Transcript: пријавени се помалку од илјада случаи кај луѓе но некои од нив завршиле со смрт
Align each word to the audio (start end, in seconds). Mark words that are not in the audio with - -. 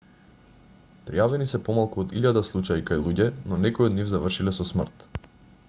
пријавени 1.09 1.45
се 1.51 1.59
помалку 1.67 2.01
од 2.05 2.15
илјада 2.21 2.43
случаи 2.47 2.85
кај 2.89 3.03
луѓе 3.09 3.29
но 3.51 3.61
некои 3.67 3.89
од 3.91 3.97
нив 3.99 4.09
завршиле 4.15 4.59
со 4.61 4.71
смрт 4.73 5.07